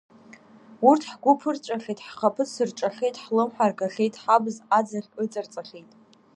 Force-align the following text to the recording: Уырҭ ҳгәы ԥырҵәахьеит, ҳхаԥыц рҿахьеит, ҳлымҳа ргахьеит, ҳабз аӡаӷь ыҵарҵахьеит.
Уырҭ 0.85 1.03
ҳгәы 1.11 1.31
ԥырҵәахьеит, 1.39 1.99
ҳхаԥыц 2.05 2.51
рҿахьеит, 2.67 3.15
ҳлымҳа 3.23 3.65
ргахьеит, 3.69 4.15
ҳабз 4.23 4.55
аӡаӷь 4.77 5.09
ыҵарҵахьеит. 5.23 5.89